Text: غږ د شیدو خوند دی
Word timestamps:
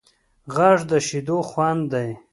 غږ 0.55 0.79
د 0.89 0.91
شیدو 1.07 1.37
خوند 1.49 1.81
دی 1.91 2.09